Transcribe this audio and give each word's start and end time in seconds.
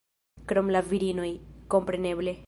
Krom 0.51 0.71
la 0.75 0.81
virinoj, 0.93 1.29
kompreneble 1.75 2.35